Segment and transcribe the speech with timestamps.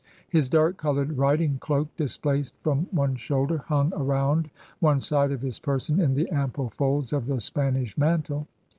[0.27, 5.59] His dark colored riding cloak, displaced from one shoulder, hung around one side of his
[5.59, 8.47] person in the ample folds of the Spanish mantle.